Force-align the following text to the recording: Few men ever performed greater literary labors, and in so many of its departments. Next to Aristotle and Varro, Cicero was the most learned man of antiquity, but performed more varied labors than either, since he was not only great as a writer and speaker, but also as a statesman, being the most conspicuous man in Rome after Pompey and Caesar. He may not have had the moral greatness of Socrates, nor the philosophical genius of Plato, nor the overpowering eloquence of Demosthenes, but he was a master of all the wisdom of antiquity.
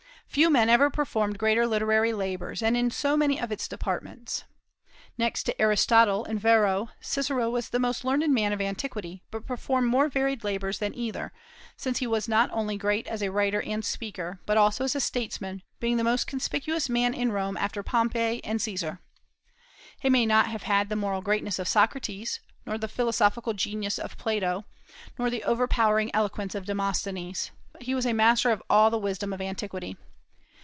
Few 0.27 0.49
men 0.49 0.69
ever 0.69 0.89
performed 0.89 1.37
greater 1.37 1.67
literary 1.67 2.13
labors, 2.13 2.63
and 2.63 2.77
in 2.77 2.89
so 2.89 3.17
many 3.17 3.37
of 3.37 3.51
its 3.51 3.67
departments. 3.67 4.45
Next 5.17 5.43
to 5.43 5.61
Aristotle 5.61 6.23
and 6.23 6.39
Varro, 6.39 6.87
Cicero 7.01 7.49
was 7.49 7.67
the 7.67 7.79
most 7.79 8.05
learned 8.05 8.33
man 8.33 8.53
of 8.53 8.61
antiquity, 8.61 9.21
but 9.29 9.45
performed 9.45 9.89
more 9.89 10.07
varied 10.07 10.45
labors 10.45 10.79
than 10.79 10.95
either, 10.95 11.33
since 11.75 11.97
he 11.97 12.07
was 12.07 12.29
not 12.29 12.49
only 12.53 12.77
great 12.77 13.07
as 13.07 13.21
a 13.21 13.29
writer 13.29 13.61
and 13.63 13.83
speaker, 13.83 14.39
but 14.45 14.55
also 14.55 14.85
as 14.85 14.95
a 14.95 15.01
statesman, 15.01 15.63
being 15.81 15.97
the 15.97 16.03
most 16.05 16.27
conspicuous 16.27 16.87
man 16.87 17.13
in 17.13 17.33
Rome 17.33 17.57
after 17.57 17.83
Pompey 17.83 18.41
and 18.45 18.61
Caesar. 18.61 19.01
He 19.99 20.09
may 20.09 20.25
not 20.25 20.47
have 20.47 20.63
had 20.63 20.87
the 20.87 20.95
moral 20.95 21.21
greatness 21.21 21.59
of 21.59 21.67
Socrates, 21.67 22.39
nor 22.65 22.77
the 22.77 22.87
philosophical 22.87 23.51
genius 23.53 23.99
of 23.99 24.17
Plato, 24.17 24.63
nor 25.19 25.29
the 25.29 25.43
overpowering 25.43 26.09
eloquence 26.13 26.55
of 26.55 26.65
Demosthenes, 26.65 27.51
but 27.73 27.81
he 27.81 27.93
was 27.93 28.05
a 28.05 28.13
master 28.13 28.49
of 28.51 28.63
all 28.69 28.89
the 28.89 28.97
wisdom 28.97 29.33
of 29.33 29.41
antiquity. 29.41 29.97